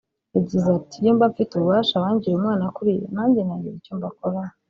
[0.35, 4.53] yagize ati “Iyo mba mfite ububasha abangiriye umwana kuriya nanjye nagira icyo mbakoraho